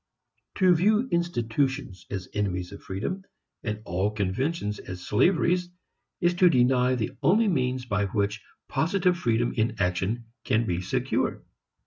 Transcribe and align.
To 0.55 0.73
view 0.73 1.07
institutions 1.11 2.07
as 2.09 2.27
enemies 2.33 2.71
of 2.71 2.81
freedom, 2.81 3.23
and 3.63 3.83
all 3.85 4.09
conventions 4.09 4.79
as 4.79 5.05
slaveries, 5.05 5.69
is 6.19 6.33
to 6.37 6.49
deny 6.49 6.95
the 6.95 7.11
only 7.21 7.47
means 7.47 7.85
by 7.85 8.05
which 8.07 8.41
positive 8.67 9.15
freedom 9.15 9.53
in 9.53 9.75
action 9.77 10.25
can 10.43 10.65
be 10.65 10.81
secured. 10.81 11.45